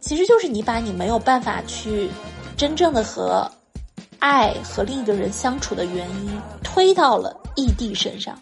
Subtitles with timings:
[0.00, 2.08] 其实就是你把你没有办法去
[2.56, 3.50] 真正的和
[4.20, 8.40] 爱和另一个人相处的原因推到了异地身上，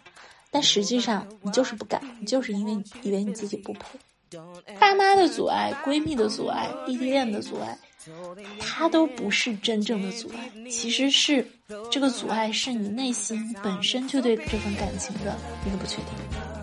[0.51, 3.81] 但实际上你就是不敢，你就是因为你以为你自己不配。
[4.79, 7.77] 爸妈的阻碍、闺蜜的阻碍、异地恋的阻碍，
[8.59, 11.47] 它都不是真正的阻碍，其实是
[11.91, 15.37] 这个阻碍是你内心本身就对这份感情的
[15.67, 16.56] 一个不确定。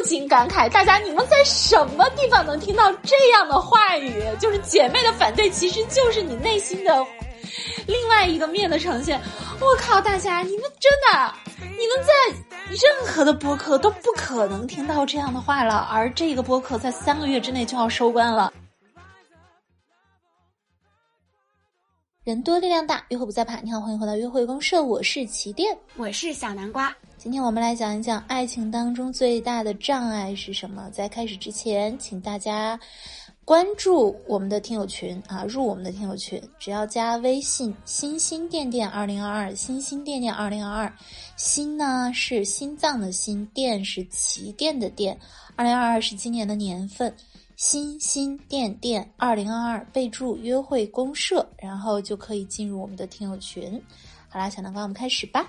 [0.00, 4.24] 不禁感慨，大家你们在什么地方能听到这样的话语？
[4.40, 7.06] 就是姐妹的反对，其实就是你内心的
[7.86, 9.20] 另外一个面的呈现。
[9.60, 12.34] 我靠，大家你们真的，你们在
[12.70, 18.50] 任何的播客都不可能听到这样的话了，而这个播客在三个月之内就要收官了。
[22.24, 23.56] 人多力量大，约会不再怕。
[23.56, 26.90] 你好，欢迎回到约会公社，我是齐电，我是小南瓜。
[27.22, 30.88] 今天我们来讲一讲爱情当中最大的障碍是什么。
[30.88, 32.80] 在开始之前，请大家
[33.44, 40.92] 关注我们的听友群啊，入我们的听友群，只要加微信“心心电电二零二二”，心心电电二零二二，
[41.36, 45.14] 心呢是心脏的心，电是旗电的电，
[45.56, 47.14] 二零二二是今年的年份，
[47.54, 53.78] 心心电电二零二二，备注约会公社，然后就可以进入我们的听友群。
[54.30, 55.46] 好啦，小南瓜，我们开始吧。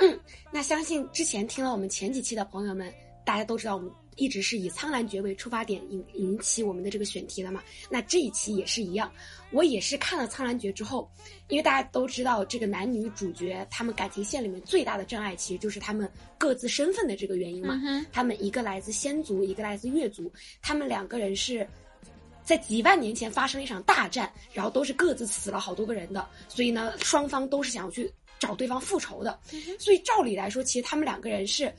[0.00, 0.20] 嗯，
[0.50, 2.92] 那相信之前听了我们前几期的朋友们，
[3.24, 7.62] 大家都知道我们一直是以苍兰诀为出发点引引起我们的这个选题的嘛。
[7.88, 9.10] 那这一期也是一样，
[9.50, 11.08] 我也是看了苍兰诀之后，
[11.48, 17.80] 因为大家都知道这个男女主角他们感情线里面最大的障碍，其实就是他们各自身份的这个原因嘛。
[18.12, 21.66] 他们一个来自仙族，一个来自月族，他们两个人是
[22.42, 28.12] 在几万年前发生了一场大战，然后都是各自死了好多个人的，所以呢，双方都是想要去。
[28.40, 29.38] 找对方复仇的，
[29.78, 31.72] 所以照理来说，其实他们两个人是，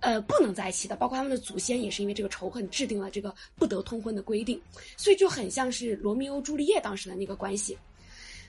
[0.00, 0.96] 呃，不能在一起的。
[0.96, 4.60] 包括他们的祖先也是因为这个仇恨制定了这个不得通婚的规定，
[4.96, 7.78] 所以就很像是罗密欧朱丽叶当时的那个关系。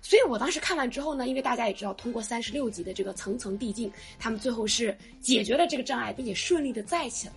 [0.01, 7.35] 所以我当时看完之后呢，因为大家也知道，通过三十六集的这个层层递进，他们最后是解决了这个障碍，并且顺利的在一起了。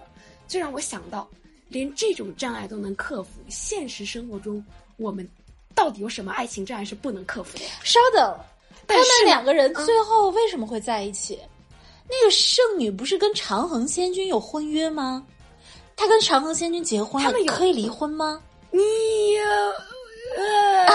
[0.48, 1.28] 就让我想到，
[1.68, 4.64] 连这种障碍都能克服，现实生活中
[4.96, 5.28] 我们
[5.74, 7.64] 到底有什么爱情障碍是不能克服的？
[7.84, 8.38] 稍等。
[8.86, 11.38] 他们两个人最后为什么会在一起？
[12.08, 15.24] 那个圣女不是跟长恒仙君有婚约吗？
[15.96, 18.42] 他跟长恒仙君结婚了，可以离婚吗？
[18.70, 18.80] 你，
[20.36, 20.86] 呃，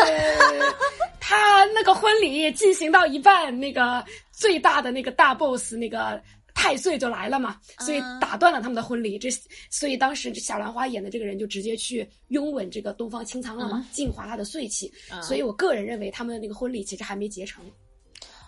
[1.21, 6.21] 他那个婚礼进行到一半，那个最大的那个大 boss 那个
[6.55, 9.19] 太岁就来了嘛，所以打断了他们的婚礼。
[9.19, 9.29] 这
[9.69, 14.91] 所以当时小兰花演的这个人就直接去拥吻这个东方青苍了嘛，净化他的岁气。
[15.21, 17.63] 所以我个人认为他们的那个婚礼其实还没结成。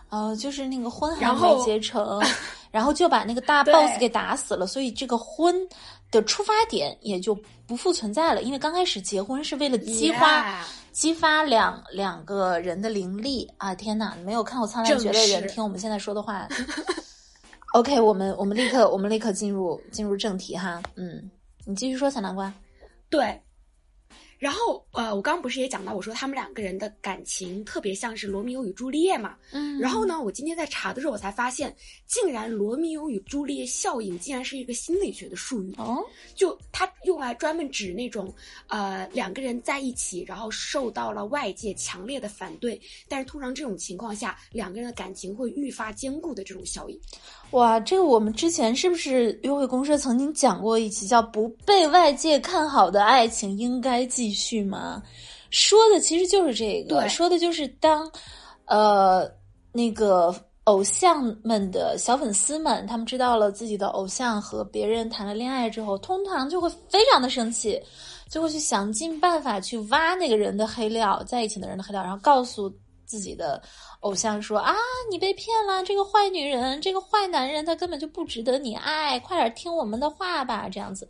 [0.10, 2.20] 呃，就是那个婚还没结成，
[2.72, 5.54] 然后就把那个大 boss 给打死了，所以这个婚
[6.10, 7.38] 的出发点也就
[7.68, 8.42] 不复存在了。
[8.42, 13.76] 因为刚开始结婚是为了激发激发两两个人的灵力啊！
[13.76, 16.48] 天哪，没有看过《苍兰诀》的人听我们现在说的话。
[17.78, 20.82] OK，我们我们立刻我们立刻进入进入正题哈。
[20.96, 21.30] 嗯，
[21.64, 22.52] 你继续说小南瓜。
[23.08, 23.40] 对。
[24.40, 29.36] 然后，呃，我刚刚不是也讲到，我说他们两个人的感情特别像是罗密欧与朱丽叶嘛。
[29.52, 29.80] 嗯。
[29.80, 35.74] 然后呢，我今天在查的时候，我才发现，竟然罗密欧与朱丽叶效应竟然是一个心理学的术语。
[35.80, 36.04] 哦。
[36.36, 38.32] 就它用来专门指那种，
[38.68, 47.00] 呃，两个人在一起，然后受到了外界强烈的反对，但是通常这种情况下，两个人的感情会愈发坚固的这种效应。
[47.52, 55.02] 哇，这个我们之前是不是约会公社曾经讲过一期叫《不被外界看好的爱情应该继续吗》？
[55.50, 58.12] 说的其实就是这个，说的就是当，
[58.66, 59.26] 呃，
[59.72, 67.82] 那个偶像们的小粉丝们，他们知道了自己的偶像和别人谈了恋爱之后，通常就会非常的生气，
[68.30, 72.72] 就会去想尽办法去挖那个人的黑料，在一起的人的黑料，然后告诉。
[73.08, 73.60] 自己的
[74.02, 74.76] 偶像说啊，
[75.10, 81.08] 你被骗了，这个坏女人，这个坏男人，他根本就不值得你爱，快点听我们的话吧，这样子。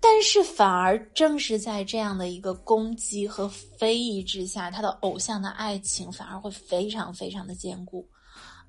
[0.00, 8.06] 但是反而正是在这样的一个攻击和非议之下，他的偶像的爱情反而会非常非常的坚固。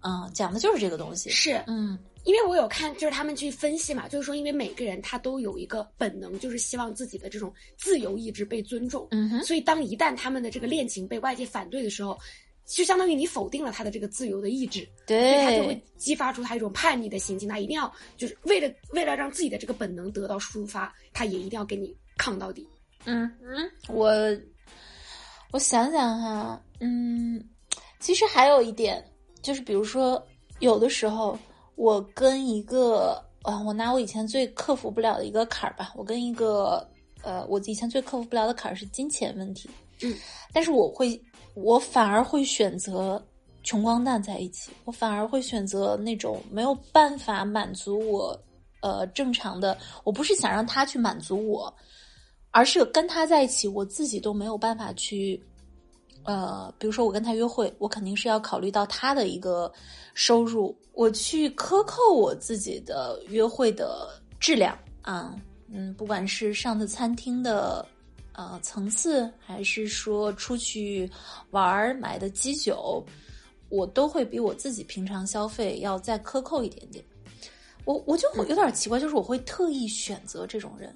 [0.01, 1.29] 嗯，讲的就是这个东西。
[1.29, 1.97] 是，嗯。
[2.27, 9.07] 因为我有看，就是他们去分析嘛，就是说，因为每个人他都有一个本能，就是希望自己的这种自由意志被尊重。
[9.12, 9.44] 嗯哼。
[9.45, 12.19] 所以，当一旦他们的这个恋情被外界反对的时候，
[12.65, 14.85] 就相当于你否定了他的这个自由的意志。
[15.06, 15.41] 对。
[15.45, 22.68] 他就会激发出他一种叛逆的心情，他一定要就是为了为了让自己的这个本能得到抒发，他也一定要跟你抗到底。
[23.06, 24.12] 嗯嗯，我
[25.53, 27.41] 我想想哈，嗯，
[28.01, 29.01] 其实还有一点，
[29.41, 30.21] 就是比如说
[30.59, 31.39] 有的时候。
[31.77, 36.85] 我跟一个啊，我拿我以前最克服不了的一个坎儿吧，我跟一个
[37.21, 39.69] 呃，我以前最克服不了的坎儿是金钱问题。
[40.01, 40.13] 嗯，
[40.51, 41.21] 但是我会，
[41.53, 43.24] 我反而会选择
[43.63, 48.38] 穷光蛋在一起，我反而会选择那种没有办法满足我
[48.81, 51.71] 呃正常的，我不是想让他去满足我，
[52.50, 55.39] 而是跟他在一起，我自己都没有办法去。
[56.27, 59.71] 呃，比如说我跟他约会，我肯定是要考虑到他的一个
[60.13, 65.33] 收入，我去克扣我自己的约会的质量啊，
[65.71, 67.85] 嗯，不管是上的餐厅的
[68.33, 71.09] 呃层次，还是说出去
[71.51, 73.01] 玩儿买的基酒，
[73.69, 77.01] 我都会比我自己平常消费要再克扣一点点。
[77.85, 80.94] 我我就有点奇怪，就是我会特意选择这种人。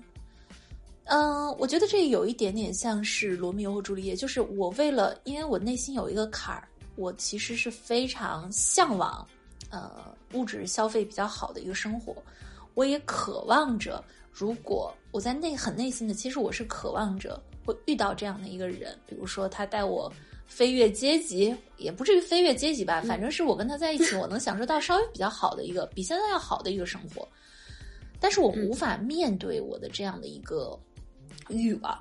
[1.13, 6.66] 嗯，我觉得这有一点点像是罗密欧和朱丽叶，就是我为了，因为我内心有一个坎儿，
[6.96, 9.28] 我其实是非常向往，
[9.69, 12.16] 呃，物质消费比较好的一个生活，
[12.75, 20.10] 我也渴望着，如果我在内很内心的，其实我是渴望着会遇到这样的一个人，比如说他带我
[20.48, 27.28] 飞跃阶级，也不至于飞跃阶级吧，反正是我跟他在一起，我能享受到稍微比较好的一个，比现在要好的一个生活，
[28.18, 30.80] 但是我无法面对我的这样的一个。
[31.51, 32.00] 欲望，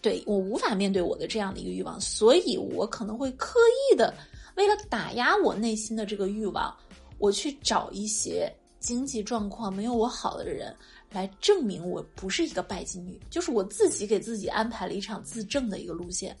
[0.00, 3.58] 对我无法面对我的这样的一个欲望，所以我可能会刻
[3.90, 4.14] 意的
[4.56, 6.74] 为了打压我内心的这个欲望，
[7.18, 10.74] 我去找一些经济状况没有我好的人
[11.10, 16.36] 来证明我不是一个拜金女，就是我自己给自己安排了一场自证的一个路线。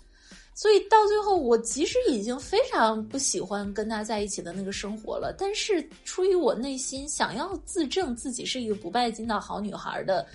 [0.54, 10.26] 所以到最后，我即使已经非常不喜欢跟他在一起的那个生活了，但是出于我内心想要自证自己是一个不拜金的好女孩的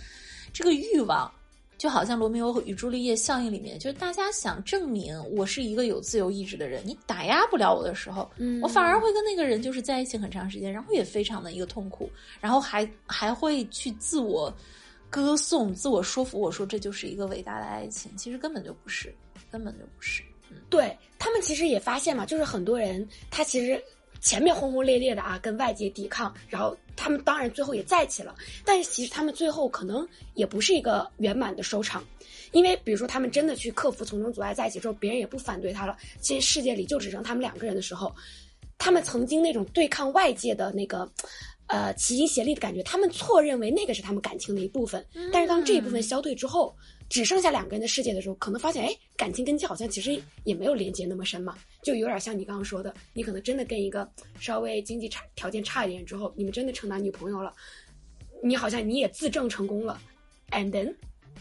[0.52, 1.32] 这个欲望。
[1.78, 12.10] 就好像罗密欧与朱丽叶效应里面，就是大家想证明我是一个有自由意志的人，你打压不了我的时候，嗯，我反而会跟那个人就是在一起很长时间，然后也非常的一个痛苦，
[12.42, 14.52] 然后还还会去自我
[15.10, 19.14] 歌颂、自我说服，我说这就是一个伟大的爱情，其实根本就不是，
[19.52, 20.24] 根本就不是。
[20.70, 23.82] 对他们其实也发现嘛，就是很多人他其实。
[24.22, 28.36] 前面轰轰烈烈的啊，跟外界抵抗，然后他们当然最后也在一起了，
[28.66, 32.04] 但是其实他们最后可能也不是一个圆满的收场，
[32.52, 38.14] 因为比如说他们真的去克服重重阻碍在一起之后，别人也不反对他了，其实世界里就只剩他们两个人的时候，
[38.78, 41.10] 他们曾经那种对抗外界的那个，
[41.68, 46.76] 呃齐心协力的感觉，他们错认为那个是他们感情的一部分，但是当这一部分消退之后。
[47.10, 54.10] 只剩下两个人的世界的时候，可能发现，哎，感情根基好像其实也没有连接那么深嘛，就有点像你刚刚说的，你可能真的跟一个
[54.40, 57.54] 稍微经济差条件差一点之后，你们真的成男女朋友了，
[58.44, 60.00] 你好像你也自证成功了
[60.52, 60.94] ，and then，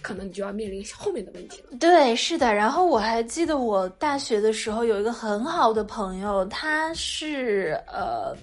[0.02, 1.76] 可能你就要面临后面的问题了。
[1.80, 2.54] 对，是的。
[2.54, 8.36] 然后我还记得我大学的时候有一个很好的朋友，他是呃，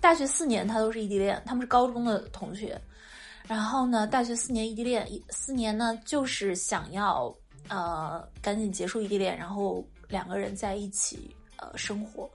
[0.00, 2.80] 大学四年他都是异地恋，他们是高中的同学。
[3.48, 7.34] 然后呢，大学四年异地恋，四年呢就是想要
[7.68, 12.28] 呃赶紧结束异地恋，然后两个人在一起呃生活。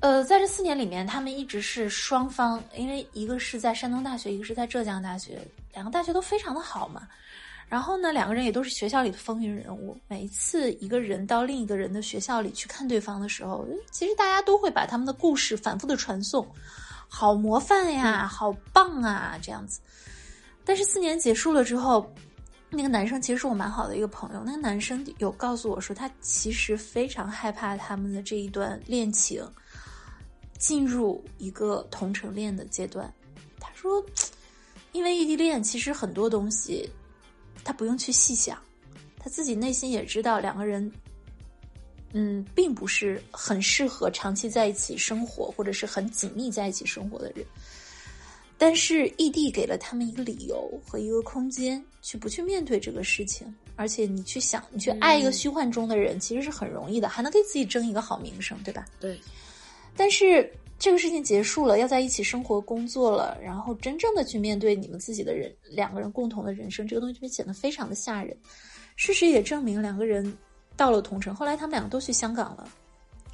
[0.00, 5.40] 呃，在这四年里面，他们一直是双方，因为一个是在山东大学，一个是在浙江大学，
[5.72, 7.08] 两个大学都非常的好嘛。
[7.68, 9.98] 然后呢，两个人也都是学校里的风云人物。
[10.06, 16.46] 每一次一个人到另一个人的学校里去看对方的时候，其实大家都会把他们的故事反复的传颂。
[17.08, 19.80] 好模范呀，好棒啊，这样子。
[20.64, 22.12] 但是四年结束了之后，
[22.70, 24.42] 那个男生其实是我蛮好的一个朋友。
[24.44, 29.42] 那个男生有告诉我说，他其实非常害怕他们的这一段恋情
[30.58, 33.12] 进入一个同城恋的阶段。
[33.58, 34.04] 他说，
[34.92, 36.88] 因为异地恋，其实很多东西
[37.64, 38.58] 他不用去细想，
[39.18, 40.92] 他自己内心也知道两个人。
[42.12, 47.44] 嗯，并不是很适合长期在一起生活，或者是很紧密在一起生活的人。
[48.60, 53.54] 但是异地给了他们一个理由和一个空间，去不去面对这个事情。
[53.76, 58.84] 而且你去想，你去爱一个虚幻中的人，其实是很容易的，还能给自己争一个好名声，对吧？
[58.98, 59.20] 对。
[59.94, 68.36] 但是这个事情结束了，要在一起生活、工作了，然后真正的去面对你们自己的人，两个人共同的人生，这个东西就会显得非常的吓人。
[68.96, 70.36] 事实也证明，两个人。
[70.78, 72.66] 到了同城，后来他们两个都去香港了。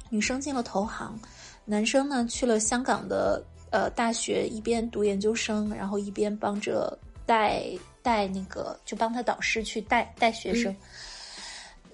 [0.09, 1.17] 女生进了投行，
[1.63, 7.63] 男生呢去了香港的呃大学，一边读研究生，然后一边帮着带
[8.01, 10.75] 带那个，就帮他导师去带带学生。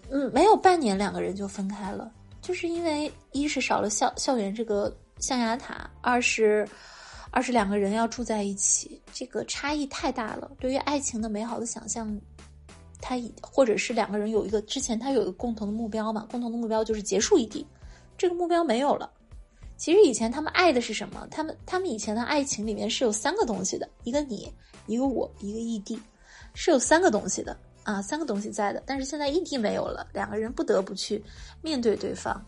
[0.10, 2.10] 嗯，没有半年，两个人就分开了，
[2.42, 6.68] 就是因为一是少了校校园这个象牙塔，二是
[7.30, 12.08] 二是两个人要住在一起，这个差异太大了，对于爱情的美好的想象。
[13.02, 17.66] 他或者是两个人有一个之前他有一个共同的目标嘛，共同的目标就是结束异地，
[18.18, 19.12] 这个目标没有了，
[19.78, 21.28] 其实以前他们爱的是什么？
[21.32, 24.52] 他们他们以前的爱情里面是有三个东西的，一个你，
[24.86, 26.00] 一个我，一个异地，
[26.54, 28.84] 是有三个东西的啊，三个东西在的。
[28.86, 31.24] 但是现在异地没有了，两个人不得不去
[31.62, 32.40] 面对对方，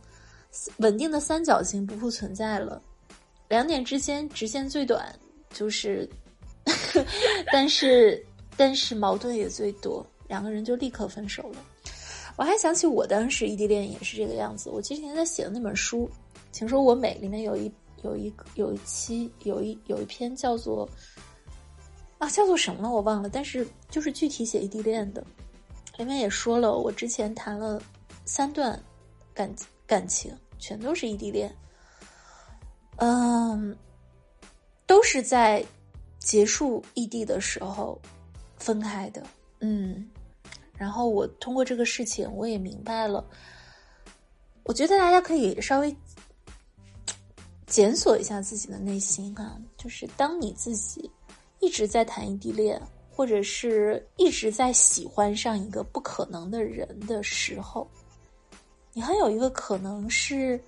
[0.77, 2.81] 稳定的三角形不复存在了，
[3.49, 5.11] 两点之间直线最短，
[5.51, 6.07] 就是，
[7.51, 8.23] 但是
[8.55, 11.63] 但是矛盾也最多，两个人就立刻分手了。
[12.37, 16.09] 我还想起我当时异地恋也是这个样子，我之前在写的那本书。
[16.51, 17.71] 请说我美里面有一
[18.01, 20.89] 有一有一期有一有一篇叫做
[22.17, 25.23] 啊叫做什么我忘了，但是就是具体写异地恋的，
[25.97, 27.79] 里面也说了我之前谈了
[28.25, 28.81] 三段
[29.35, 29.51] 感
[29.85, 31.55] 感情，全都是异地恋，
[32.97, 33.75] 嗯，
[34.87, 35.63] 都是在
[36.17, 37.99] 结束异地的时候
[38.57, 39.23] 分开的，
[39.59, 40.07] 嗯，
[40.83, 43.23] 然后我通过这个事情我也明白了，
[44.63, 45.95] 我觉得大家可以稍微。
[47.65, 51.09] 检索一下自己的内心啊，就是当你自己
[51.59, 57.89] 一直在谈异地恋，或者是一直在喜欢上一个不可能的人的时候，
[58.93, 60.63] 你很有一个可能是，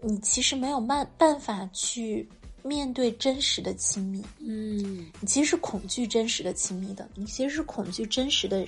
[0.00, 2.28] 你其实没有办办法去
[2.62, 8.64] 面对真实的亲密，嗯，你其实是恐惧真实的亲密的，你其实是恐惧真实的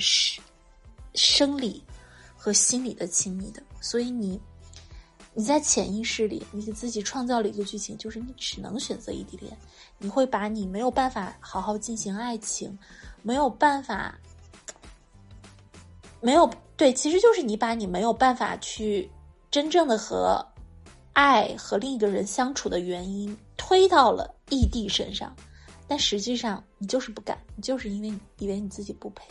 [1.14, 1.82] 生理
[2.36, 4.40] 和心理的亲密的，所以你。
[5.36, 9.52] 你在潜意识里，你给自己创造了一个剧情，就是你只能选择异地恋。
[9.98, 12.78] 你会把你没有办法好好进行爱情，
[13.20, 14.16] 没有办法，
[16.20, 19.10] 没有对，其实就是你把你没有办法去
[19.50, 20.46] 真正的和
[21.14, 25.34] 爱和另一个人相处的原因推到了异地身上，
[25.88, 29.24] 但实际上你就是不敢，你就是因为以为你自己不配。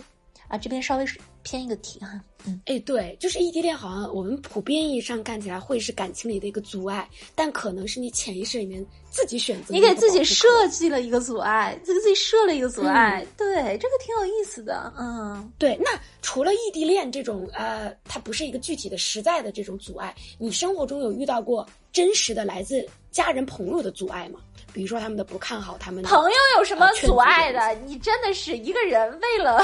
[0.53, 2.10] 啊，这边稍微是偏一个题哈，
[2.45, 15.75] 嗯，哎，对，就是异地恋，好像我们普遍意义上看起来会是感情里的一个阻碍，但可能是你潜意识里面自己选择，你给自己设计了一个阻碍，给自己设了一个阻碍，对，这个挺有意思的，嗯，对。
[15.83, 15.89] 那
[16.22, 24.39] 除了异地恋这种，呃，它不是一个具体的实在的这种阻碍，你生活中有遇到过真实的来自家人朋友的阻碍吗？
[24.72, 27.74] 比如说他们的不看好他们朋友有什么阻碍的？
[27.86, 29.63] 你真的是一个人为了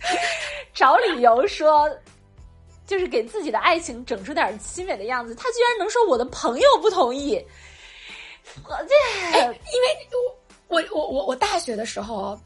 [0.74, 1.90] 找理由说，
[2.86, 7.44] 就是给自己的爱情整出点凄美的样子，他居然能说我的朋友不同意？
[8.64, 9.56] 我这，因为
[10.68, 12.38] 我我我我我大学的时候，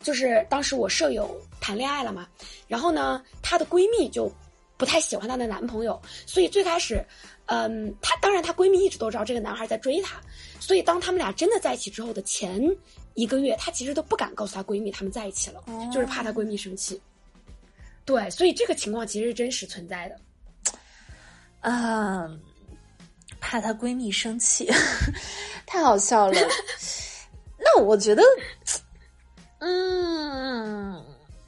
[0.00, 2.28] 就是当时我舍友谈恋爱了嘛，
[2.66, 4.30] 然后呢，她的闺蜜就
[4.76, 7.04] 不太喜欢她的男朋友，所以最开始。
[7.50, 10.20] 嗯，她当然，她闺蜜一直都知道这个男孩在追她，
[10.60, 12.60] 所以当他们俩真的在一起之后的前
[13.18, 15.60] 一个月，她其实都不敢告诉她闺蜜他们在一起了，
[15.92, 17.00] 就是怕她闺蜜生气。
[18.04, 20.16] 对，所以这个情况其实是真实存在的。
[21.60, 22.30] 啊，
[23.40, 24.70] 怕她闺蜜生气，
[25.66, 26.38] 太好笑了。
[27.58, 28.22] 那我觉得，
[29.58, 31.04] 嗯，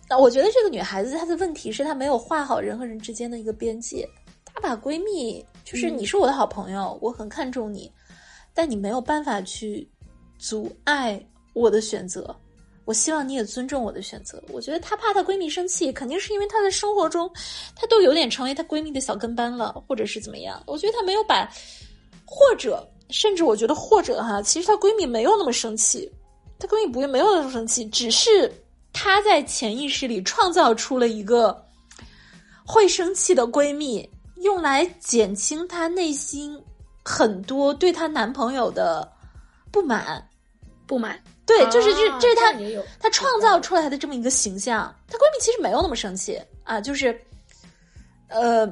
[0.09, 4.05] 那我觉得这个女孩子她的问题是她没有画好人和人之间的一个边界。
[4.45, 7.93] 她把闺蜜就是你是我的好朋友，我很看重你，
[8.53, 9.89] 但你没有办法去
[10.37, 12.35] 阻碍我的选择。
[12.87, 14.43] 我希望你也尊重我的选择。
[14.49, 17.31] 我觉得她怕她闺蜜生气，肯定是因为她在生活中，
[17.77, 20.61] 她都有点成为她闺蜜的小跟班了，或者是怎么样。
[20.67, 21.49] 我觉得她没有把，
[22.25, 26.11] 或者甚至我觉得或者哈，其实她闺蜜没有那么生气，
[26.59, 28.51] 她闺蜜不会没有那么生气，只是
[28.93, 31.65] 她在潜意识里创造出了一个
[32.67, 34.09] 会生气的闺蜜。
[34.43, 36.59] 用来减轻她内心
[37.05, 39.07] 很多对她男朋友的
[39.71, 40.27] 不满，
[40.87, 41.21] 不满。
[41.51, 42.53] 对，就是这，这是她
[43.01, 44.95] 她创造出来的这么一个形象。
[45.09, 47.21] 她闺蜜其实没有那么生气啊，就是，
[48.29, 48.65] 呃，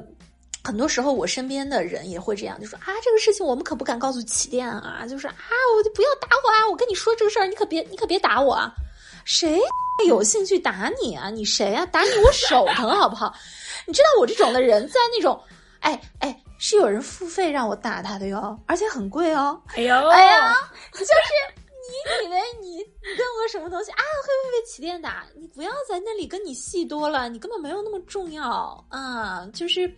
[0.63, 5.33] 很多时候我身边的人也会这样，就说啊，这个事情我们可不敢告诉起点啊，就是啊，
[5.75, 8.73] 我就不要打我啊，我跟你说这个事儿，你可别，你可别打我啊，
[9.25, 9.59] 谁
[10.07, 11.29] 有兴趣打你啊？
[11.29, 11.85] 你谁啊？
[11.87, 13.35] 打你我手疼好不好？
[13.85, 15.37] 你知道我这种的人在那种。
[15.81, 19.57] 哎哎，是有人付费让我打他的哟，而且很贵哦。
[19.67, 20.53] 哎呦，哎呀，
[20.91, 21.05] 就是
[21.89, 23.97] 你以为你你跟我什么东西啊？
[23.97, 25.25] 会不会被起电打？
[25.35, 29.47] 你不要在那里跟你戏多了，你根本没有那么重要啊。
[29.53, 29.91] 就是，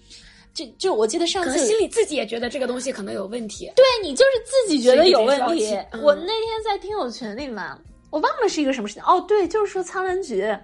[0.54, 3.72] 就就我记得上次心里自己也觉得这个东西可能有问题。
[3.76, 5.78] 对你就是自己觉得有问题。
[6.02, 7.80] 我那天在听友群里嘛，
[8.10, 9.04] 我忘了是一个什么事情。
[9.04, 10.60] 哦，对，就是说苍兰诀。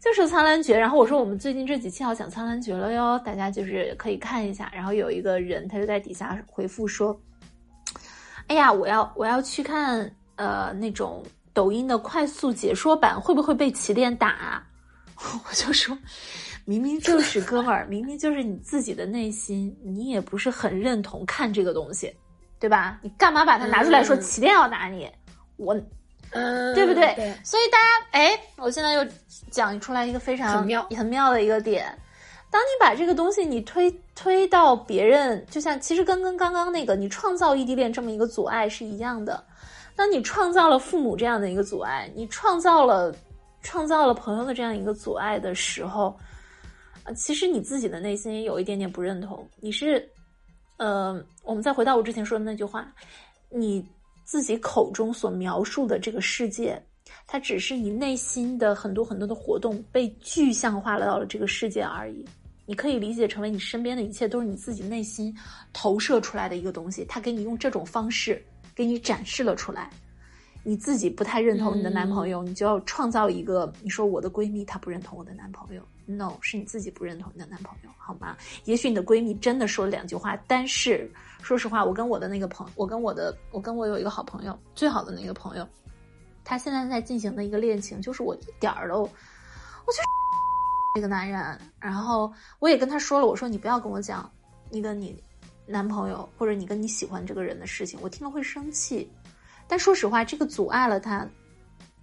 [0.00, 4.70] 就是《苍兰诀》，然后我说我们最近这几期要讲《苍兰诀》了哟，大家就是可以看一下。
[4.74, 7.18] 然后有一个人他就在底下回复说
[8.48, 11.22] ：“哎呀，我要我要去看呃那种
[11.52, 14.64] 抖音的快速解说版，会不会被起点打？”
[15.48, 15.96] 我就说
[16.66, 22.12] ：“明明就是哥们儿， 明明就是你自己的内心，你也不是很认同看这个东西。”
[22.58, 22.98] 对吧？
[23.02, 25.10] 你干嘛把它拿出来说嗯起点要打你？
[25.56, 25.78] 我
[26.30, 27.14] 嗯，对不对？
[27.14, 29.06] 对，所以大家，哎，我现在又
[29.50, 31.86] 讲出来一个非常很妙很妙的一个点。
[32.50, 39.44] 当你把这个东西你推推到别人，就像其实跟跟刚刚那个你创造异地恋这么一个阻碍是一样的。
[39.96, 43.14] 当你创造了父母这样的一个阻碍，你创造了
[43.62, 46.16] 创造了朋友的这样一个阻碍的时候，
[47.04, 49.48] 呃，其实你自己的内心也有一点点不认同。
[49.60, 50.06] 你是，
[50.78, 52.92] 呃，我们再回到我之前说的那句话，
[53.50, 53.86] 你
[54.24, 56.82] 自己口中所描述的这个世界，
[57.26, 62.24] 它只是你内心的很多很多的活动被具象化了到了这个世界而已。
[62.66, 65.34] 你可以理解成为你身边的一切都是你自己内心
[65.72, 68.42] 投射出来的一个东西，他给你用这种方式
[68.74, 69.90] 给你展示了出来。
[70.66, 78.34] 你自己不太认同你的男朋友，你就要创造一个，你说我的闺蜜她不认同我的男朋友，no，是你自己不认同你的男朋友，好吗？
[78.64, 81.10] 也许你的闺蜜真的说了两句话，但是
[81.42, 85.68] 说实话，我跟我的那个朋，我跟我的，我跟我有一个好朋友，最好的那个朋友，
[86.44, 89.98] 他现在在进行的一个恋情，就是我一点儿都，我就
[90.94, 94.32] 这 个男人，然后我也跟他说了，我说你不要跟我讲
[94.70, 95.22] 你跟你
[95.66, 99.10] 男朋友或者你跟你喜欢这个人的事情，我听了会生气。
[99.66, 101.26] 但说实话，这个阻碍了他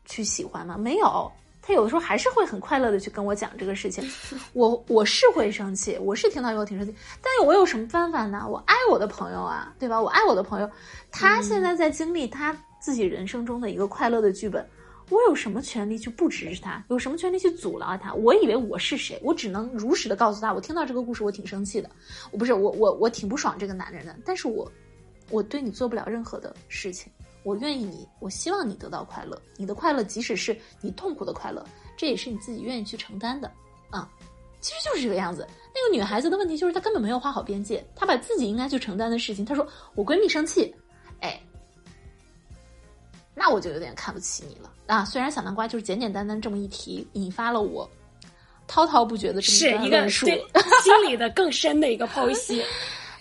[0.06, 0.78] 去喜欢吗？
[0.78, 4.04] 没有，他有的时候还是会很快乐的去跟我讲这个事情。
[4.54, 8.48] 我我是会生气，我是听到以后挺生气，但我有什么办法呢？
[8.50, 10.02] 我爱我的朋友啊，对吧？
[10.02, 10.70] 我爱我的朋友，
[11.12, 14.68] 他现在在经历他自己人生中的一个快乐的剧本。
[15.12, 16.84] 我有什么权利去不支持他？
[16.90, 18.14] 有什么权利去阻挠他？
[18.14, 19.20] 我以为我是谁？
[19.22, 21.92] 我只能如实的告诉他，我听到这个故事，我挺生气的。
[22.32, 24.72] 我不是我我我挺不爽这个男人的，但是我
[25.30, 27.12] 我对你做不了任何的事情。
[27.44, 29.38] 我愿意你，我希望你得到快乐。
[29.58, 31.66] 你的快乐，即使是你痛苦的快乐，
[31.98, 33.52] 这也是你自己愿意去承担的
[33.90, 34.10] 啊。
[34.62, 35.46] 其实就是这个样子。
[35.74, 40.74] 那个女孩子的问题就是她根本没有画好边界，她把自己应该去承担的事情，她说我闺蜜生气，
[41.20, 41.42] 哎，
[43.44, 45.04] 那我就有点看不起你了啊。
[45.04, 47.90] 虽然小南瓜就是简简单单这么一提，引发了我
[48.68, 50.28] 滔滔不绝的这么一个段论述。
[50.86, 52.64] 心里的更深的一个剖析。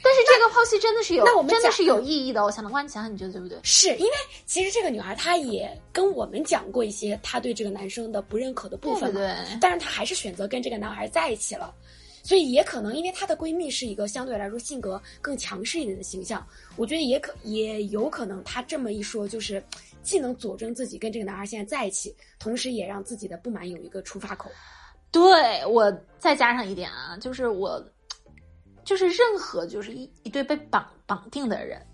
[0.02, 2.44] 但是这个剖析真的是有，那我们真的是有意义的。
[2.44, 3.58] 我小南瓜，你想想，你觉得对不对？
[3.62, 4.12] 是因为
[4.44, 11.74] 其实这个女孩她也跟我们讲过一些她对这个男生的不认可的部分嘛，对对但是她还是选择跟这个男孩在一起了。
[12.22, 19.62] 所以也可能因为她的闺蜜是一个相对来说性格更强势一点的形象，我觉得也可也有可能她这么一说，就是
[20.02, 24.50] 既能佐证自己跟这个男孩现在在一起，同时也让自己的不满有一个出发口。
[25.12, 27.84] 对我再加上一点啊，就是我，
[28.84, 31.84] 就是任何就是一一对被绑绑定的人，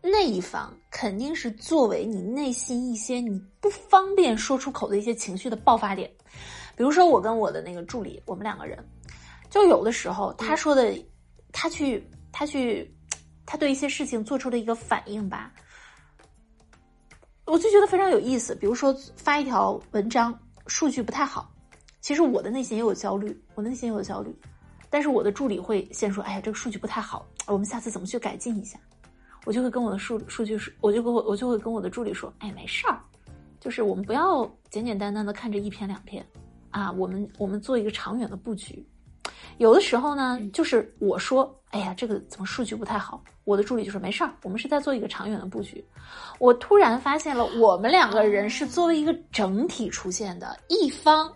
[0.00, 6.10] 那一方肯定是作为你内心一些你不方便说出口的一些情绪的爆发点。
[6.76, 8.78] 比如说我跟我的那个助理，我们两个人，
[9.50, 10.94] 就有的时候他说的，
[11.52, 12.90] 他去他去，
[13.44, 15.52] 他对一些事情做出的一个反应吧，
[17.50, 18.54] 我就觉得非常有意思。
[18.54, 20.32] 比如说发一条文章，
[20.68, 21.50] 数据不太好。
[22.00, 24.32] 其实我的内心也有焦虑，我的内心也有焦虑，
[24.88, 28.78] 但是我的助理会先说：“哎呀，这个数据不太好，我们下次怎么去改进一下？”
[29.44, 33.00] 我就会跟我的数数据说，我就跟我我就会跟我的助理说：“哎，没事儿，
[33.58, 36.24] 就是我们不要简简单单的看这一篇两篇
[36.70, 38.86] 啊，我们我们做一个长远的布局。
[39.60, 45.84] 有的时候呢，就是我说：‘哎呀，这个怎么数据不太好？’我的助理就说：‘没事儿，我们是在做一个长远的布局。’
[46.40, 51.30] 我突然发现了，我们两个人是作为一个整体出现的，一方。”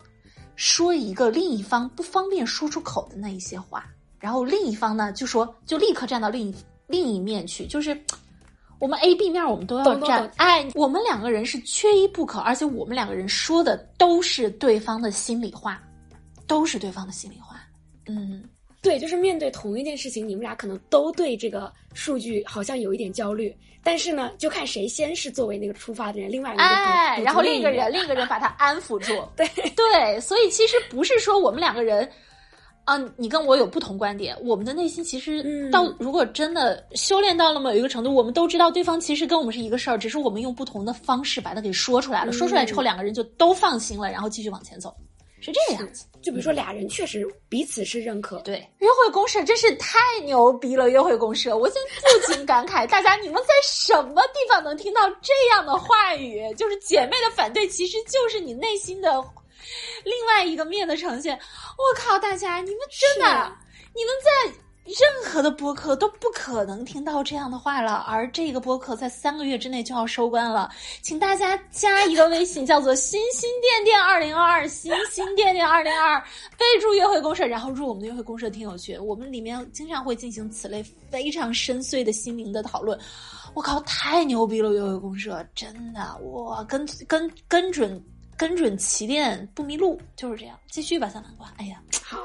[0.56, 3.84] 说一个另一方不方便说出口的那一些话，
[4.18, 6.54] 然后另一方呢就说就立刻站到另一
[6.86, 7.94] 另一面去，就是
[8.78, 10.30] 我们 A、B 面我们都要站。
[10.36, 15.82] 哎，我们两个人是缺一不可，而且我们两个人说的都是对方的心里话，
[16.46, 17.53] 都是对方的心里话。
[18.06, 18.42] 嗯，
[18.82, 29.12] 对，就是面对同一件事情，你们俩可能都对这个数据好像有一点焦虑，但是呢，就看谁先是作为那个出发的人，另外一个哎，然后另一个人人，另一个人把他安抚住。
[29.36, 32.08] 对对，所以其实不是说我们两个人，
[32.84, 42.32] 啊、你跟我有不同观点，我们的内心其实嗯到、如果真的修炼到了某一个程度，我们都知道对方其实跟我们是一个事儿，只是我们用不同的方式把它给说出来了。
[42.32, 44.94] 说出来之后，两个人就都放心了，然后继续往前走，
[45.44, 46.06] 是这样子。
[46.22, 50.88] 就比如说俩人确实彼此是认可，对，约会公社真是太牛逼了！
[50.88, 56.42] 约会公社，我现在不禁 感慨，大家你们在什么地方能听到这样的话语？
[56.54, 59.22] 就是姐妹的反对，其实就是你内心的
[60.02, 61.34] 另外一个面的呈现。
[61.36, 63.52] 我靠，大家你们真的，
[63.94, 70.70] 你们在任何的播客都不可能听到这样的话了，而这个播客在三个月之内就要收官了，
[71.00, 76.20] 请大家加一个微信，叫做“新新店店二零二二”，新新店店二零二二，
[76.58, 82.98] 备注约会公社，然后入我们的约会公社听友群，我们里面经常会进行此类非常深邃的心灵的讨论。
[83.54, 84.70] 我靠，太牛逼了！
[84.72, 88.04] 约会公社真的，哇，跟跟跟准
[88.36, 90.58] 跟准起点不迷路，就是这样。
[90.70, 91.50] 继续吧，小南瓜。
[91.56, 92.18] 哎呀，好。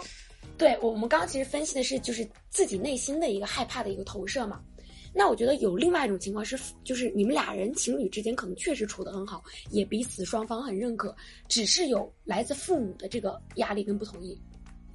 [0.59, 4.61] 对我，们刚刚其实分析的是就是自己内心的一个害怕的一个投射嘛。
[5.13, 9.41] 那我觉得有另外一种情况是，就是你们俩人情侣之间可能确实处得很好，
[9.71, 11.15] 也彼此双方很认可，
[11.47, 14.39] 只是有来自父母的这个压力跟不同意。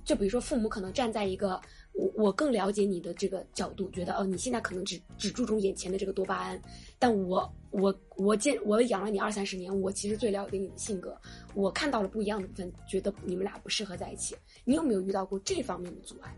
[0.04, 1.60] 就比如说父母可能站在一个。
[1.94, 6.60] 我我更了解你的这个角度，觉得哦，你现在可能只只注重眼前的这个多巴胺，
[6.98, 11.16] 但我我我见我养了你二三十年，我其实最了解你的性格，
[11.54, 14.36] 我看到了不一样的部分，觉得你们俩不适合在一起。
[14.64, 16.34] 你有没有遇到过这方面的阻碍？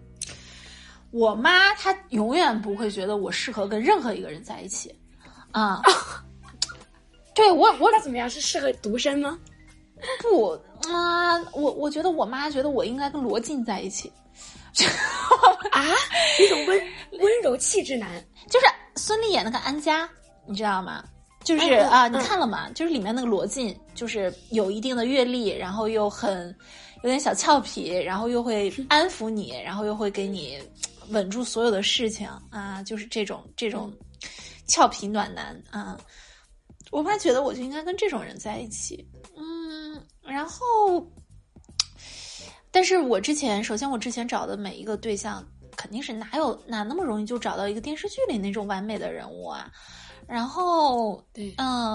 [1.10, 4.94] 我妈她永远不会觉得我适合跟任何一个人在一起，
[5.52, 5.80] 啊，
[7.34, 9.38] 对我我那怎么样是适合独身吗？
[10.20, 10.50] 不
[10.92, 14.12] 啊，我我觉得我妈觉得我应该跟罗晋在一起。
[15.72, 15.84] 啊，
[16.40, 16.82] 一种温
[17.20, 20.08] 温柔气质男，就是孙俪演那个安家，
[20.46, 21.04] 你知道吗？
[21.44, 22.68] 就是啊，你看了吗？
[22.74, 26.48] 就是里面那个罗晋，就是有一定的阅历，然后又很
[27.02, 30.58] 有点小俏皮，然后又会安抚你，然后又会给你
[31.10, 33.92] 稳住所有的事情啊，就是这种这种
[34.66, 35.96] 俏皮暖男啊。
[36.90, 41.06] 我妈觉得我就应该跟这种人在一起，嗯，然后。
[42.76, 45.42] 但是我之前，首先我之前找的每一个对象，
[45.78, 49.72] 肯定是哪有哪那么容易就找到一个电视剧里那种完美的人物啊？
[50.28, 51.94] 然后，对，嗯，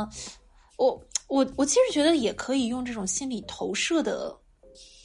[0.78, 4.36] 我我我其实觉得也可以用这种心理投射的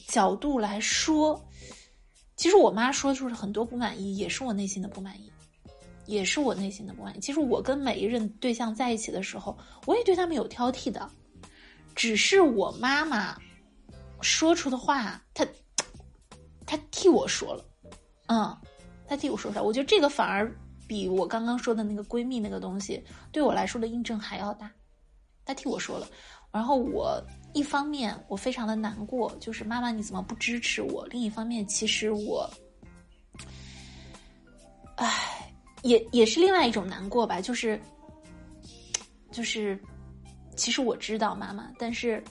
[0.07, 1.39] 角度来说，
[2.37, 5.31] 其实我妈说出了很多不满意，也是我内心的不满意，
[6.07, 7.19] 也是我内心的不满意。
[7.19, 11.07] 其实我跟每一任对象在一起的时候，我也对他们有挑剔的，
[11.93, 13.37] 只是我妈妈
[14.21, 15.45] 说出的话，她。
[16.67, 17.65] 他替我说了，
[18.27, 18.55] 嗯，
[19.07, 20.53] 他替我说出来，我觉得这个反而
[20.85, 23.01] 比我刚刚说的那个闺蜜那个东西
[23.31, 24.69] 对我来说的印证还要大。
[25.45, 26.05] 他替我说了，
[26.51, 31.07] 然后我一方面我非常的难过，就是妈妈你怎么不支持我？
[31.07, 32.49] 另一方面，其实我，
[34.97, 35.49] 唉，
[35.83, 37.79] 也也是另外一种难过吧，就是，
[39.31, 39.79] 就是，
[40.57, 42.21] 其实我知道妈妈，但是，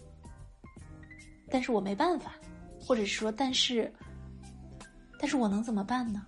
[1.51, 2.35] 但是我没办法，
[2.79, 3.91] 或者是说，但是。
[5.19, 6.25] 但是我能怎么办呢？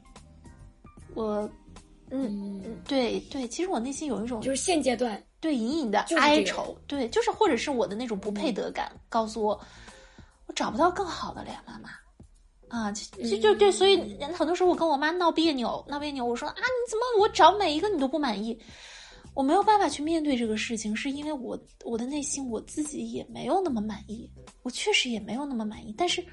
[1.14, 1.48] 我，
[2.10, 9.58] 嗯，对对，其实我内心有一种，就是现阶段对隐隐的哀愁，对，就是或者是我的那种不配得感，告诉我
[10.46, 11.90] 我找不到更好的了呀，妈妈
[12.68, 13.96] 啊，就就对，所以
[14.32, 18.58] 很多时候我跟我妈闹别扭，闹别扭，我说啊，你怎么我找每一个你都不满意？
[19.34, 24.30] 我没有办法去面对这个事情，是因为我我的内心我自己也没有那么满意，
[24.62, 26.24] 我确实也没有那么满意，但是。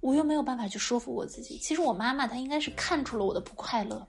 [0.00, 1.58] 我又没有办法去说服我自己。
[1.58, 4.06] 其实我妈妈她应该是看出了我的不快乐。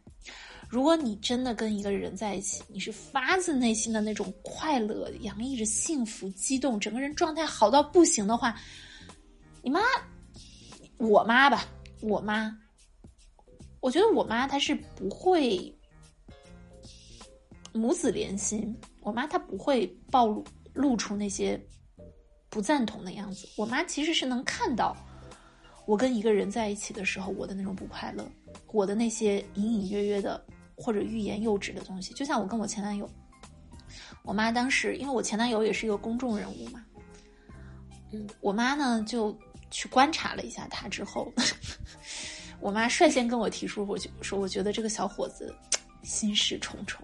[0.69, 8.56] 如果你真的跟一个人在一起，你是发自内心的那种快乐，洋溢着幸福、激动，整个人状态好到不行的话，
[9.63, 9.82] 你妈，
[10.97, 11.65] 我妈吧，
[12.02, 12.56] 我妈，
[13.80, 15.75] 我觉得我妈她是不会
[17.73, 18.80] 母子连心。
[19.02, 21.60] 我妈她不会暴露露出那些
[22.47, 23.49] 不赞同的样子。
[23.56, 24.95] 我妈其实是能看到。
[25.89, 28.23] 我跟一个人在一起的时候，我的那种不快乐，
[28.67, 30.39] 我的那些隐隐约约的
[30.75, 33.10] 或者欲言又止的东西，就像我跟我前男友，
[34.21, 36.86] 我妈当时，因为我前男友也是一个公众人物嘛，
[38.12, 39.36] 嗯，我妈呢就
[39.71, 41.34] 去观察了一下他之后，
[42.62, 45.52] 我妈率先跟我提出，我就说我觉得这个小伙子
[46.04, 47.04] 心事重重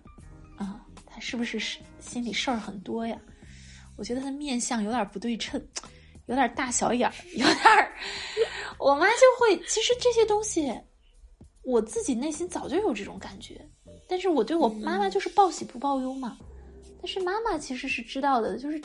[0.57, 3.19] 啊，他是不是是心里事儿很多呀？
[3.97, 5.59] 我觉得他面相有点不对称。
[6.27, 7.93] 有点大小眼儿，有点儿，
[8.85, 9.57] 我妈就会。
[9.67, 10.71] 其实这些东西，
[11.63, 13.59] 我自己内心早就有这种感觉，
[14.07, 16.37] 但是我对我妈妈就是报喜不报忧嘛。
[17.01, 18.79] 但是妈妈其实是知道的，就是，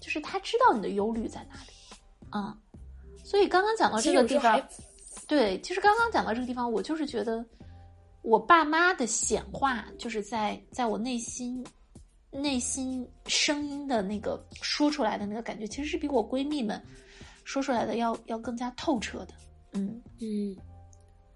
[0.00, 1.72] 就是她知道你的忧虑在哪里，
[2.30, 2.56] 啊。
[3.24, 4.64] 所以刚刚讲到这个地方，
[5.26, 7.44] 对，其实刚刚讲到这个地方，我就是觉得
[8.22, 11.66] 我爸妈的显化，就是在在我内心。
[12.32, 16.80] 内心声音的那个说出来的那个感觉，其实是比我闺蜜们
[17.50, 19.34] 说出来的要要更加透彻的。
[19.72, 20.56] 嗯嗯，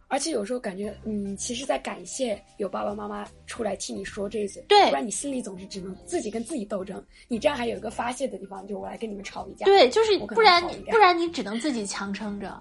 [0.06, 7.04] 而且有时候感觉，嗯，其实在感谢有爸爸妈妈出来替你说这些，对，不然你心里总是只能自己跟自己斗争。
[7.26, 9.64] 你这样还有一个发泄的地方，就我来跟你们吵一架。
[9.66, 12.56] 对，就是不然你不然你只能自己强撑着。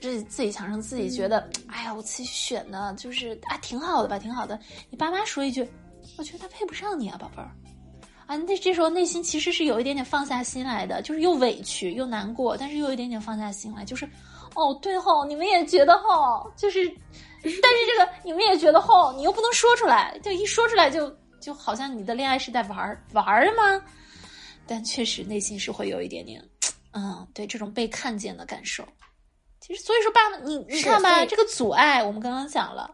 [0.00, 4.60] 自己自己强撑，自己觉得，哎呀，我自己选的就是啊，挺好的吧，挺好的。
[4.90, 5.66] 你爸妈说一句，
[6.18, 7.50] 我觉得他配不上你啊，宝贝儿。
[8.28, 14.04] 啊，那这时候内心其实是有一点点放下心来的，就是又委屈又难过，但是又有一点点放下心来，就是，
[14.54, 16.86] 哦，对吼，你们也觉得吼，就是，
[17.42, 21.10] 但是这个你们也觉得吼，你又不能说出来，就一说出来就
[21.40, 23.82] 就好像你的恋爱是在玩玩吗？
[24.66, 26.46] 但确实内心是会有一点点，
[26.92, 28.86] 嗯，对这种被看见的感受。
[29.58, 32.90] 其实所以说，爸妈，你你看吧，这个阻碍我们刚刚讲了，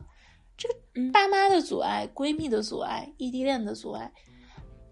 [0.57, 0.75] 这个
[1.13, 4.13] 爸妈的阻碍、闺蜜的阻碍、异地恋的阻碍。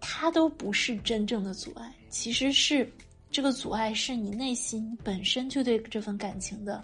[0.05, 2.91] 它都不是真正的阻碍，其实是
[3.31, 6.83] 这个阻碍是你内心本身就对这份感情的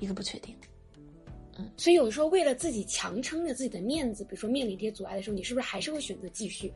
[0.00, 0.56] 一个不确定。
[1.58, 6.72] 嗯，所以有的时候为了自己强撑着自己的面子，比如说面临这些阻碍的时候，你是不是还是会选择继续？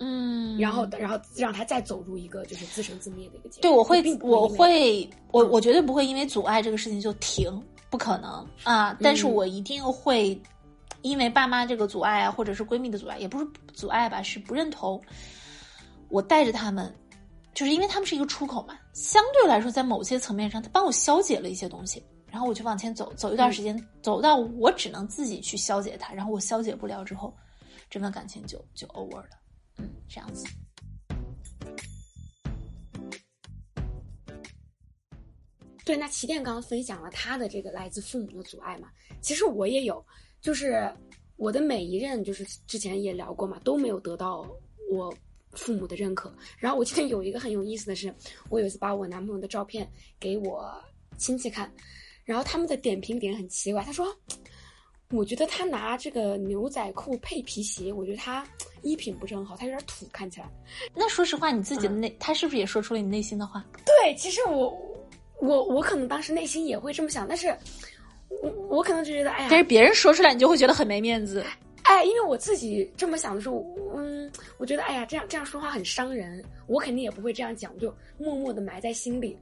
[0.00, 3.62] 嗯，然后然后让他再走入一个就是自生自灭的一个阶段。
[3.62, 7.48] 对，我会，我会，我我绝对不会因为阻碍这个事情就停，
[7.88, 8.98] 不可能啊！
[9.00, 10.36] 但是我一定会。
[11.02, 15.02] 因为爸妈这个阻碍啊，或者是闺蜜的阻碍，也不是阻碍吧，是不认同。
[16.08, 16.94] 我带着他们，
[17.54, 27.34] 就是因为他们是一个出口嘛，相对来说，在某些层面上，他帮我消解了一些东西，然后我就往前走，走一段时间，走到我只能自己去消解它，然后我消解不了之后，
[27.90, 29.30] 这份感情就就 over 了，
[29.78, 30.46] 嗯，这样子。
[35.84, 38.88] 对，那起点刚刚分享了他的这个来自父母的阻碍嘛，
[39.20, 40.04] 其实我也有。
[40.42, 40.92] 就是
[41.36, 44.44] 我的每一任，就是之前也聊过嘛，都没有得到
[44.90, 45.14] 我
[45.52, 46.34] 父母的认可。
[46.58, 48.12] 然后我记得有一个很有意思的是，
[48.50, 50.68] 我有一次把我男朋友的照片给我
[51.16, 51.72] 亲戚看，
[52.24, 54.14] 然后他们的点评点很奇怪，他说
[55.10, 58.44] ：“我觉得他拿这个牛仔裤配皮鞋，我觉得他
[58.82, 60.50] 衣品不是很好，他有点土，看起来。”
[60.92, 63.64] 那说实话，你自己的内，他是不是也说出了你内心的话？
[63.86, 64.76] 对，其实我
[65.40, 67.56] 我我可能当时内心也会这么想，但是。
[68.40, 71.44] 我我可能就觉得，哎呀，但是别人说出来，你就会觉得很没面子。
[71.82, 73.64] 哎，因为我自己这么想的时候，
[73.96, 79.36] 嗯，我觉得，哎呀，这样这样说话很伤人，我肯定也不会这样讲，我就默默的埋在心里。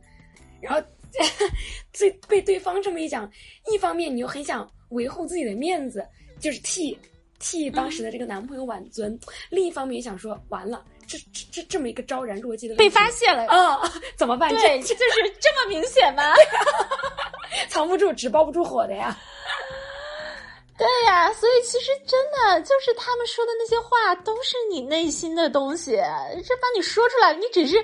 [0.61, 0.81] 然后，
[1.99, 3.31] 被被对方这么一讲，
[3.71, 6.07] 一方面你又很想维护自己的面子，
[6.39, 6.99] 就是替
[7.39, 9.13] 替当时的这个男朋友挽尊；
[9.51, 13.81] 另一方面也想说，完了，这这这这么一个昭然若揭的被发现了啊，
[14.17, 14.51] 怎么办？
[14.51, 14.97] 对，就是
[15.41, 16.23] 这么明显吗？
[17.69, 19.17] 藏不住，纸包不住火的呀。
[20.79, 25.93] 对呀，所以其实真的就是他们说的那些话，都是你内心的东西。
[25.93, 27.77] 这把你说出来，你只是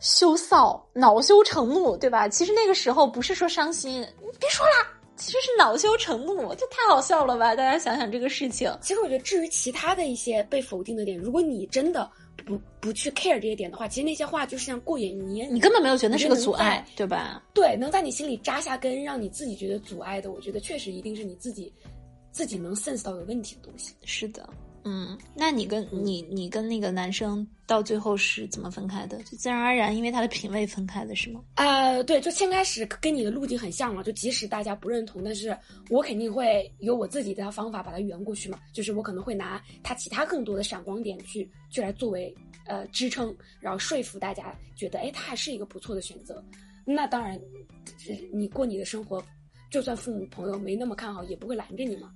[0.00, 2.28] 羞臊、恼羞成怒，对吧？
[2.28, 4.86] 其实那个时候不是说伤心，你别说了，
[5.16, 7.56] 其实是恼羞成怒，这太好笑了吧？
[7.56, 8.72] 大家想想这个事情。
[8.80, 12.08] 其实我觉得，至于其他的一些被否定的点，如果你真的。
[12.44, 17.42] 不不去 care 这些点的话，其实那些话就是像过眼云烟，你根本没有觉得那是个阻碍，对吧？
[17.54, 21.72] 对，能在你心里扎下根，让你自己觉得阻碍的，我觉得确实一定是你自己
[22.32, 23.94] 自己能 sense 到有问题的东西。
[24.04, 24.48] 是的。
[24.84, 29.18] 嗯，那你跟你你跟那个男生到最后是怎么分开的？
[29.24, 31.42] 就自然而然因为他的品味分开的是吗？
[31.56, 35.56] 呃，对，就先开始跟你的路径很像嘛，就即使大家不认同，但是
[35.90, 38.58] 我肯定会有我自己的方法把它圆过去嘛。
[38.72, 42.34] 就是我可能会拿他其他更多的闪光点去去来作为
[42.66, 46.42] 呃支撑，然后说服大家觉得，哎，他还是一个不错的选择。
[46.86, 47.38] 那当然，
[48.32, 49.22] 你过你的生活，
[49.70, 52.10] 就算父母朋友没那么看好，也不会拦着你嘛。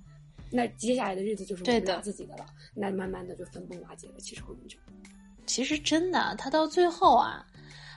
[0.51, 2.45] 那接下来的日子就是我们俩自己的了。
[2.73, 4.13] 那慢慢的就分崩瓦解了。
[4.19, 4.77] 其实后面就，
[5.45, 7.45] 其实真的，他到最后啊，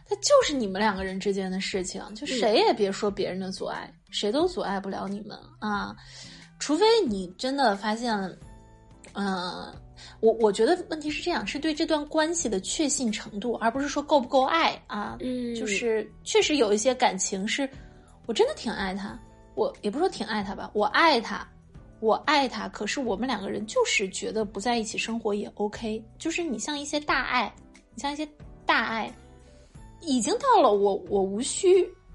[0.07, 5.95] 他就是你们两个人之间的事情，就谁也别说别人的阻碍，谁都阻碍不了你们啊。
[6.59, 8.13] 除非你真的发现，
[9.13, 9.73] 嗯，
[10.21, 15.17] 我我觉得问题是这样，是对这段关系的确信程度，而不是说够不够爱啊。
[15.21, 17.69] 嗯，就是确实有一些感情是，
[18.27, 19.19] 我真的挺爱他，
[19.55, 21.47] 我也不说挺爱他吧，我爱他。
[22.01, 26.01] 我爱他，可是我们两个人就是觉得不在一起生活也 OK。
[26.17, 27.53] 就是你像一些大爱，
[27.95, 28.27] 你像一些
[28.65, 29.13] 大爱，
[30.01, 31.67] 已经到了我我无需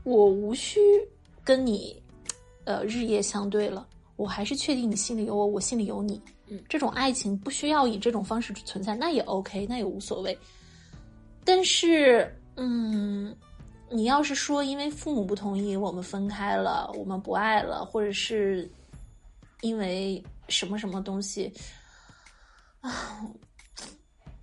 [0.04, 0.80] 我无需
[1.44, 2.02] 跟你，
[2.64, 3.86] 呃日夜相对了。
[4.16, 6.22] 我还是确定你心里有我，我心里有你。
[6.48, 10.38] 嗯，这种爱情不需要以这种方式存在，那也 OK，那也无所谓。
[11.44, 13.36] 但是，嗯，
[13.90, 18.72] 你要是说因为父母不同意，我们分开了，我们不爱了，或者是。
[19.64, 21.52] 因为什么什么东西
[22.82, 23.26] 啊？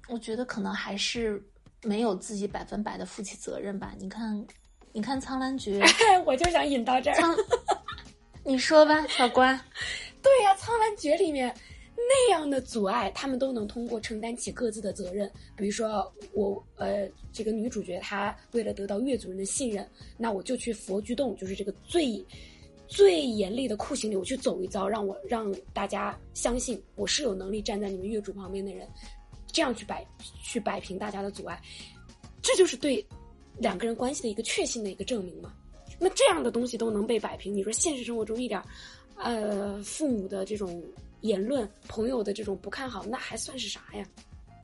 [0.09, 1.41] 我觉得可能还是
[1.83, 3.95] 没有自己百分百的负起责任吧。
[3.99, 4.47] 你看，
[4.93, 5.79] 你看《苍兰诀
[6.25, 7.37] 》，我就想引到这儿。
[8.43, 9.55] 你说吧，小关。
[10.23, 11.55] 对呀，《苍兰诀》里面
[11.95, 15.31] 那样的阻碍，他们都能通过承担起各自的责任。
[15.55, 22.25] 比如说，我呃，这个女主角她为了得到月族人的信任，那我就去佛居洞，就是这个最
[22.91, 28.87] 最严厉的酷刑里，我去走一遭，让我让大家相信我是有能力站在你们月主旁边的人，
[29.51, 30.05] 这样去摆
[30.43, 31.59] 去摆平大家的阻碍，
[32.43, 33.03] 这就是对
[33.59, 35.55] 两个人关系的一个确信的一个证明嘛。
[35.99, 38.61] 那这样的东西都能被摆平，你说现实生活中一点，
[39.17, 40.83] 呃，父母的这种。
[41.23, 44.03] 言论朋友的这种不看好，那还算是啥呀？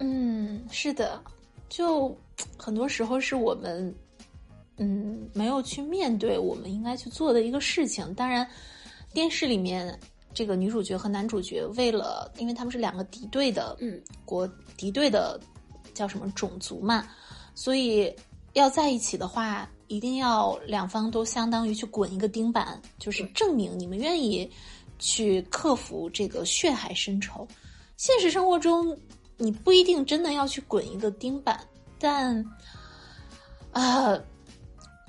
[0.01, 1.23] 嗯，是的，
[1.69, 2.17] 就
[2.57, 3.95] 很多时候是我们，
[4.77, 8.15] 嗯，没有去面对我们应该去做的一个事情。
[8.15, 8.49] 当然，
[9.13, 9.99] 电视里面
[10.35, 15.41] 这个女主角和男主角为了，因为他们是两个敌对的，嗯，国敌对的
[15.95, 17.07] 叫什么种族嘛，
[17.55, 18.15] 所以
[18.53, 24.51] 要在一起的话，一定要两方都相当于去滚一个钉板，就是证明你们愿意。
[24.99, 27.47] 去克服这个血海深仇，
[27.99, 28.97] 现实生活中
[29.37, 31.61] 你不一定真的要去滚一个钉板，
[31.99, 32.43] 但
[33.73, 34.19] 啊，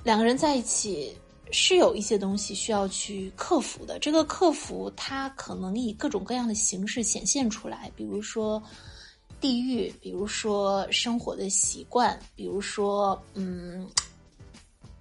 [0.08, 1.14] 两个人在一起
[1.52, 4.00] 是有一些东西需要去克服的。
[4.00, 8.64] 这个克服，它可能以各种各样的形式显现出来，比如说
[9.42, 13.86] 地域，比如说生活的习惯，比如说嗯，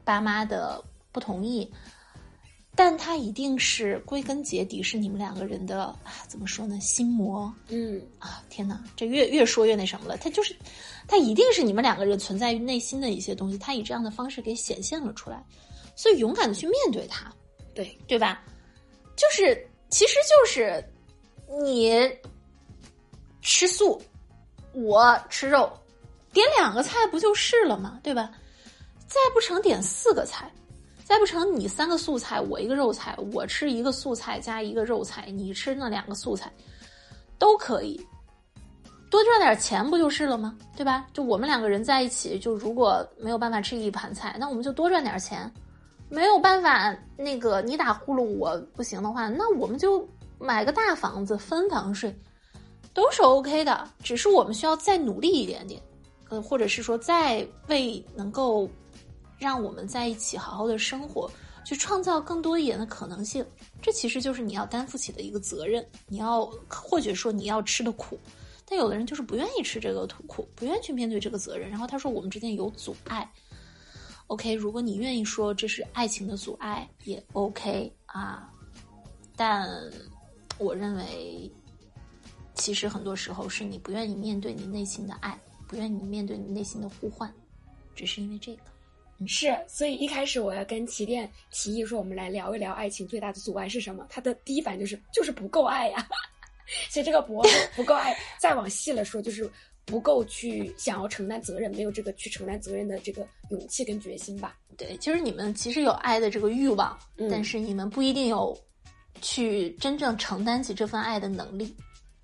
[0.02, 1.70] 爸妈的不同意。
[2.78, 6.78] 但它一定是归根结底是你们两个人的啊，怎么说呢？
[6.78, 7.50] 心魔。
[7.68, 10.18] 嗯啊，天哪，这越越说越那什么了。
[10.18, 10.54] 它就是，
[11.08, 15.42] 它一定是你们两个人存在于内心的一些东西，它以这样的方式给显现了出来。
[15.96, 17.32] 所以勇敢的去面对它，
[17.74, 18.42] 对对吧？
[19.16, 20.84] 就是，其实就是
[21.62, 21.98] 你
[23.40, 23.98] 吃素，
[24.74, 25.72] 我吃肉，
[26.30, 27.98] 点两个菜不就是了吗？
[28.02, 28.30] 对吧？
[29.06, 30.52] 再不成点四个菜。
[31.06, 36.52] 再不成，你三个素菜，我一个肉菜，我吃一个素菜加一个肉菜，你吃那两个素菜，
[37.38, 38.04] 都可以，
[39.08, 40.58] 多赚点钱不就是了吗？
[40.76, 41.06] 对吧？
[41.12, 45.48] 就我们两个人在一起，就如果没有办法吃一盘菜，那我们就多赚点钱；
[46.08, 50.04] 没有办法，那个你打呼噜我不行的话，那我们就
[50.40, 52.12] 买个大房子分房睡，
[52.92, 53.88] 都是 OK 的。
[54.02, 55.80] 只是我们需要再努力一点点，
[56.30, 58.68] 呃，或者是说再为能够。
[59.38, 61.30] 让我们在一起好好的生活，
[61.64, 63.44] 去创造更多一点的可能性。
[63.82, 65.86] 这其实就是你要担负起的一个责任。
[66.08, 68.18] 你要或者说你要吃的苦，
[68.64, 71.68] 但有的人就是不愿意吃这个苦，不愿意去面对这个责任。
[71.68, 73.30] 然后他说我们之间有阻碍。
[74.28, 78.50] OK，如果你愿意说这是爱情的阻碍，也 OK 啊。
[79.36, 79.68] 但
[80.58, 81.50] 我认为，
[82.54, 87.32] 其实很多时候是你不愿意面对你内心的爱，不愿意面对你内心的呼唤，
[87.94, 88.62] 只是因为这个。
[89.26, 94.06] 是，所以一开始我要跟齐电提议说，我们来聊一聊爱情最大的阻碍是什么？
[94.10, 96.06] 他的第一反应就是就是不够爱呀。
[96.90, 97.42] 其实这个不
[97.74, 99.48] 不够爱，再往细了说，就是
[99.84, 104.58] 不够去想要承担责任，没有这个去承担责任的这个勇气跟决心吧。
[104.76, 106.98] 对，其实你们其实有爱的这个欲望，
[107.30, 108.58] 但是你们不一定有
[109.22, 111.74] 去真正承担起这份爱的能力，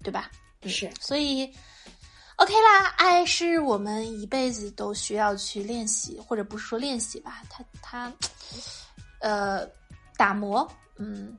[0.03, 0.31] 对吧？
[0.67, 1.49] 是，所以。
[2.37, 8.13] OK 啦，爱是我们一辈子都需要去练习，或者不是说练习吧，它它，
[9.21, 9.67] 呃，
[10.17, 10.67] 打磨，
[10.97, 11.37] 嗯，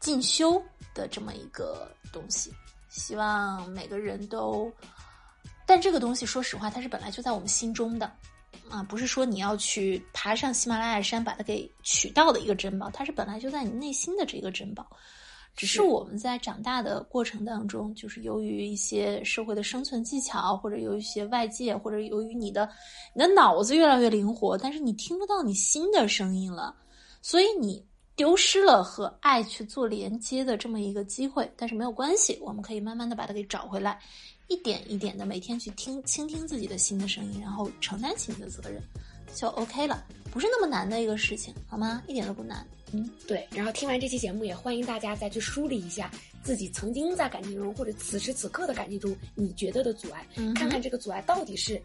[0.00, 2.52] 进修的这么一个东西。
[2.88, 4.70] 希望每个人都，
[5.66, 8.06] 但这个东西说实话，它是本来就在我们心中的，
[8.70, 14.86] 啊，不是说你要去爬上喜马拉雅山把它给取到的一个珍宝，它是本来就在你内心的这个珍宝。
[15.56, 22.68] 只是我们在长大的过程当中，就是由于一些社会的生存技巧，或者由于一些外界，或者由于你的
[23.14, 26.74] 你的脑子越来越灵活，但是你听不到你新的声音了，
[27.22, 27.84] 所以你
[28.16, 31.48] 丢失了和爱去做连接的这么一个机会。
[31.56, 34.00] 但是没有关系，我们可以慢慢的把它给找回来，
[34.48, 38.82] 一点一点的每天去听倾听自己的新的声音，然后承担起你的责任，
[39.34, 42.02] 就 OK 了，不是那么难的一个事情，好吗？
[42.08, 42.66] 一点都不难。
[42.94, 43.46] 嗯，对。
[43.50, 46.10] 然后听完这期节目，也欢迎大家再去梳理一下
[46.42, 51.80] 自己曾经在感情中，或者此时此刻的感情中，你觉得的阻碍，看看这个阻碍到底是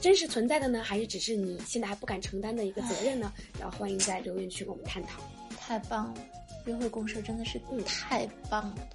[0.00, 3.32] 真实存在的呢，还是只是你现在还不敢承担的一个责任呢？
[3.58, 5.22] 然后欢迎在留言区跟我们探讨。
[5.58, 6.20] 太棒了，
[6.66, 8.88] 约会公社真的是太棒了。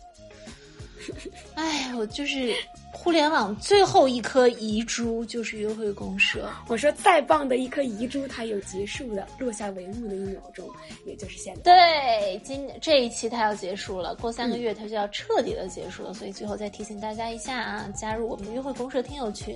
[1.56, 2.54] 哎，我就是
[2.92, 6.50] 互联网最后一颗遗珠，就是约会公社。
[6.68, 10.68] 我说再棒的一颗遗珠，它有结束的落下帷幕的一秒钟，
[11.06, 11.62] 也就是现在。
[11.64, 16.14] 对，今这一期它要结束了，过三个月它就要彻底的结束了。
[16.14, 19.56] 所以最后再提醒大家一下啊，加入我们的约会公社听友群。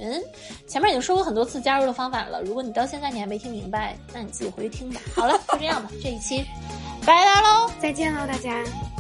[0.68, 5.02] 前面已经说过很多次加入的方法了，如果你到现在你还没听明白，那你自己回去听吧。
[5.16, 6.44] 好了，就这样吧，这一期
[7.06, 8.97] 拜拜喽，再见喽，大家。